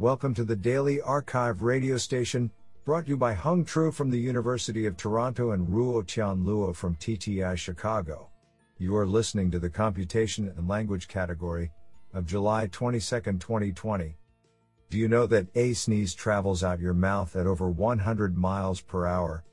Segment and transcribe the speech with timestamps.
[0.00, 2.50] Welcome to the Daily arXiv radio station,
[2.84, 6.96] brought to you by Hung Tru from the University of Toronto and Ruotian Luo from
[6.96, 8.28] TTI Chicago.
[8.78, 11.70] You are listening to the Computation and Language category
[12.12, 12.98] of July 22,
[13.38, 14.16] 2020.
[14.90, 19.06] Do you know that a sneeze travels out your mouth at over 100 miles per
[19.06, 19.44] hour?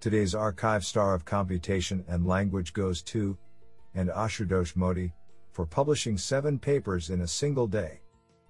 [0.00, 3.36] Today's arXiv star of computation and language goes to,
[3.94, 5.12] and Ashutosh Modi,
[5.52, 8.00] for publishing seven papers in a single day.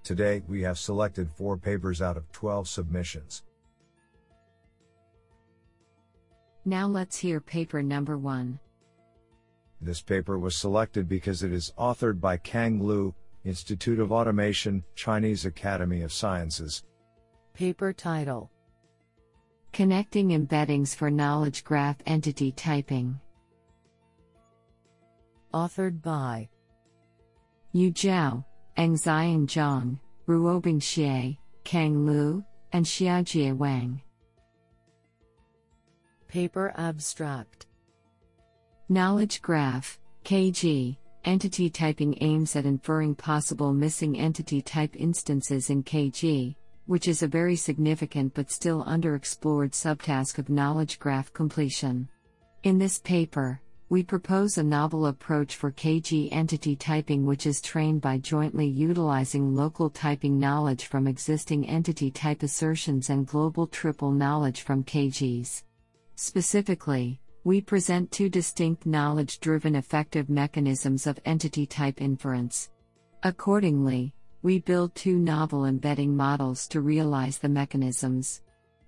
[0.06, 3.42] Today, we have selected four papers out of 12 submissions.
[6.64, 8.60] Now let's hear paper number one.
[9.80, 15.44] This paper was selected because it is authored by Kang Liu, Institute of Automation, Chinese
[15.44, 16.84] Academy of Sciences.
[17.52, 18.48] Paper title
[19.72, 23.18] Connecting Embeddings for Knowledge Graph Entity Typing.
[25.52, 26.48] Authored by
[27.72, 28.44] Yu Zhao,
[28.76, 29.98] Anxiang Zhang,
[30.28, 34.02] Ruobing Xie, Kang Liu, and Xiaojie Wang.
[36.28, 37.66] Paper Abstract
[38.90, 46.54] Knowledge Graph, KG, entity typing aims at inferring possible missing entity type instances in KG,
[46.84, 52.08] which is a very significant but still underexplored subtask of knowledge graph completion.
[52.62, 58.00] In this paper, we propose a novel approach for KG entity typing which is trained
[58.00, 64.62] by jointly utilizing local typing knowledge from existing entity type assertions and global triple knowledge
[64.62, 65.62] from KGs.
[66.16, 72.70] Specifically, we present two distinct knowledge driven effective mechanisms of entity type inference.
[73.22, 74.12] Accordingly,
[74.42, 78.42] we build two novel embedding models to realize the mechanisms.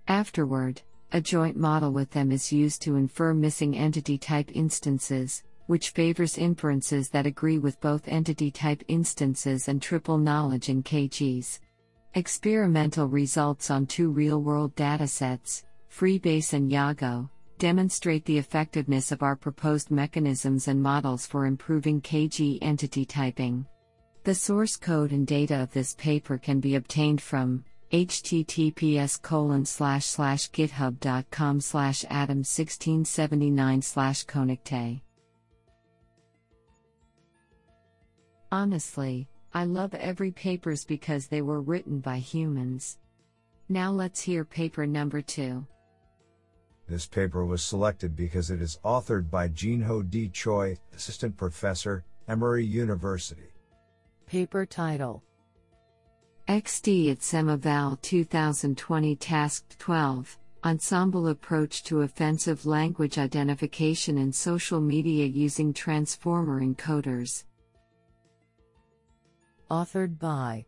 [0.09, 5.91] Afterward, a joint model with them is used to infer missing entity type instances, which
[5.91, 11.61] favors inferences that agree with both entity type instances and triple knowledge in KGs.
[12.15, 17.29] Experimental results on two real world datasets, Freebase and Yago,
[17.59, 23.67] demonstrate the effectiveness of our proposed mechanisms and models for improving KG entity typing.
[24.25, 30.05] The source code and data of this paper can be obtained from https colon slash
[30.05, 35.01] slash github.com slash adam 1679 slash ConnectE
[38.53, 42.99] honestly i love every papers because they were written by humans
[43.71, 45.67] now let's hear paper number two
[46.89, 50.31] this paper was selected because it is authored by Jinho D.
[50.31, 53.53] Choi, Assistant Professor, Emory University.
[54.27, 55.23] Paper title
[56.49, 65.27] XD at SemEval 2020 Task 12 Ensemble Approach to Offensive Language Identification in Social Media
[65.27, 67.45] Using Transformer Encoders.
[69.71, 70.65] Authored by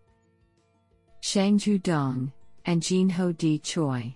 [1.22, 2.30] Xiangjue Dong
[2.66, 3.58] and Jinho D.
[3.58, 4.14] Choi.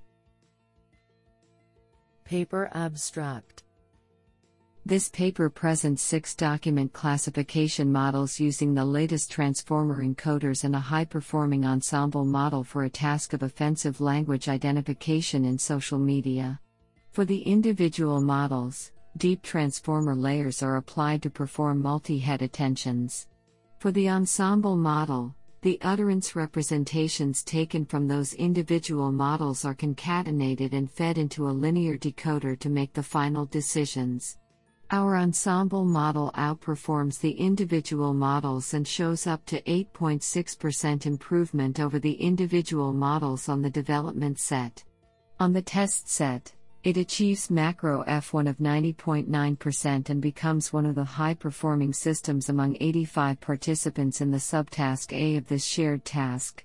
[2.24, 3.63] Paper Abstract
[4.86, 11.06] this paper presents six document classification models using the latest transformer encoders and a high
[11.06, 16.60] performing ensemble model for a task of offensive language identification in social media.
[17.12, 23.26] For the individual models, deep transformer layers are applied to perform multi head attentions.
[23.78, 30.90] For the ensemble model, the utterance representations taken from those individual models are concatenated and
[30.90, 34.36] fed into a linear decoder to make the final decisions.
[34.90, 42.12] Our ensemble model outperforms the individual models and shows up to 8.6% improvement over the
[42.12, 44.84] individual models on the development set.
[45.40, 46.52] On the test set,
[46.84, 52.76] it achieves macro F1 of 90.9% and becomes one of the high performing systems among
[52.78, 56.62] 85 participants in the subtask A of this shared task.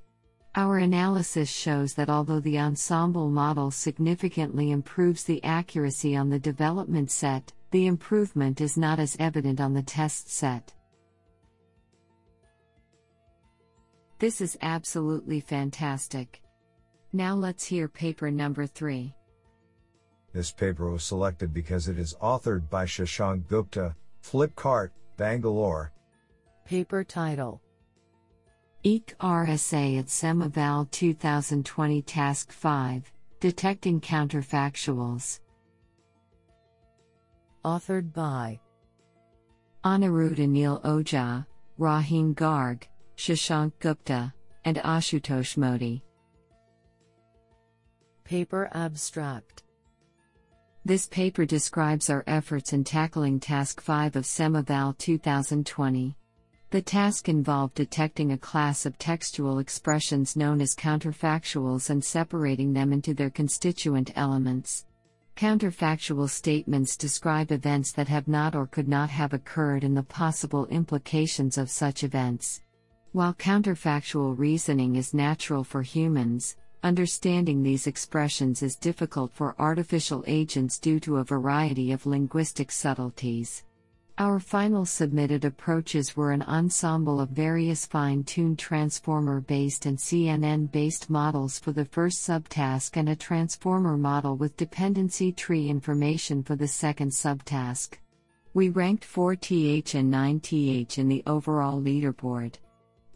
[0.55, 7.11] Our analysis shows that although the ensemble model significantly improves the accuracy on the development
[7.11, 10.73] set, the improvement is not as evident on the test set.
[14.17, 16.41] This is absolutely fantastic.
[17.13, 19.13] Now let's hear paper number 3.
[20.33, 25.91] This paper was selected because it is authored by Shashank Gupta, Flipkart, Bangalore.
[26.65, 27.61] Paper title
[28.85, 35.39] IITK RSA at SemEval 2020 Task 5 Detecting Counterfactuals
[37.63, 38.59] authored by
[39.83, 41.45] Anirudh Anil Ojha,
[41.79, 42.83] Rohin Garg,
[43.15, 44.33] Shashank Gupta,
[44.65, 46.03] and Ashutosh Modi.
[48.23, 49.63] Paper Abstract
[50.85, 56.15] This paper describes our efforts in tackling Task 5 of SemEval 2020.
[56.71, 62.93] The task involved detecting a class of textual expressions known as counterfactuals and separating them
[62.93, 64.85] into their constituent elements.
[65.39, 70.65] Counterfactual statements describe events that have not or could not have occurred and the possible
[70.65, 72.61] implications of such events.
[73.13, 80.77] While counterfactual reasoning is natural for humans, understanding these expressions is difficult for artificial agents
[80.77, 83.63] due to a variety of linguistic subtleties.
[84.21, 90.69] Our final submitted approaches were an ensemble of various fine tuned transformer based and CNN
[90.73, 96.57] based models for the first subtask and a transformer model with dependency tree information for
[96.57, 97.93] the second subtask.
[98.53, 102.55] We ranked 4th and 9th in the overall leaderboard.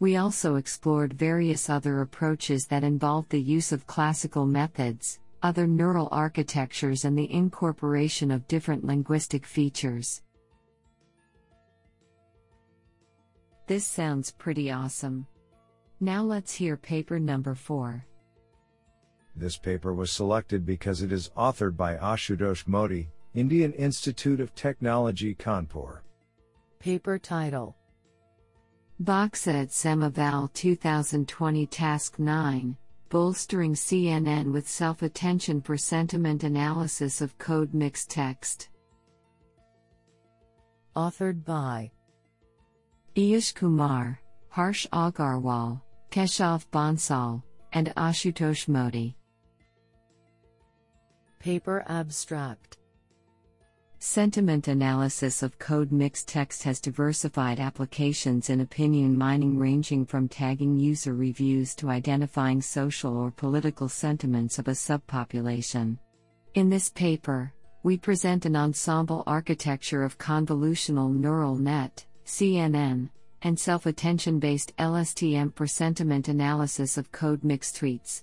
[0.00, 6.08] We also explored various other approaches that involved the use of classical methods, other neural
[6.10, 10.22] architectures, and the incorporation of different linguistic features.
[13.66, 15.26] This sounds pretty awesome.
[16.00, 18.04] Now let's hear paper number 4.
[19.36, 25.34] This paper was selected because it is authored by Ashutosh Modi, Indian Institute of Technology
[25.34, 26.00] Kanpur.
[26.78, 27.74] Paper title
[29.02, 32.76] BAKSA SemEval 2020 Task 9
[33.08, 38.68] Bolstering CNN with Self Attention for Sentiment Analysis of Code Mixed Text.
[40.94, 41.90] Authored by
[43.16, 44.18] Ayush Kumar,
[44.48, 45.80] Harsh Agarwal,
[46.10, 49.16] Keshav Bansal, and Ashutosh Modi.
[51.38, 52.76] Paper Abstract
[54.00, 60.76] Sentiment analysis of code mixed text has diversified applications in opinion mining, ranging from tagging
[60.76, 65.98] user reviews to identifying social or political sentiments of a subpopulation.
[66.54, 67.52] In this paper,
[67.84, 73.10] we present an ensemble architecture of convolutional neural net CNN,
[73.42, 78.22] and self attention based LSTM for sentiment analysis of code mixed tweets.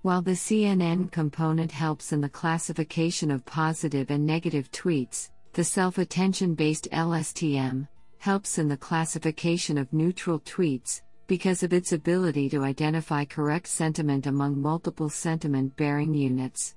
[0.00, 5.98] While the CNN component helps in the classification of positive and negative tweets, the self
[5.98, 7.86] attention based LSTM
[8.18, 14.26] helps in the classification of neutral tweets because of its ability to identify correct sentiment
[14.26, 16.74] among multiple sentiment bearing units.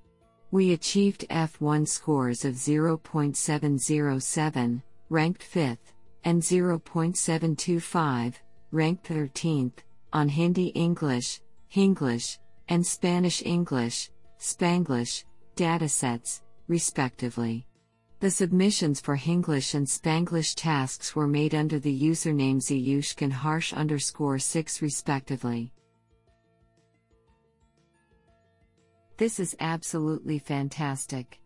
[0.51, 5.94] We achieved F1 scores of 0.707, ranked 5th
[6.25, 8.33] and 0.725,
[8.71, 9.77] ranked 13th,
[10.11, 11.39] on Hindi English,
[11.71, 15.23] Hinglish, and Spanish English, Spanglish,
[15.55, 17.67] datasets, respectively.
[18.21, 23.71] The submissions for Hinglish and Spanglish tasks were made under the usernames Ayushk and Harsh
[23.71, 25.71] underscore 6 respectively.
[29.17, 31.39] This is absolutely fantastic.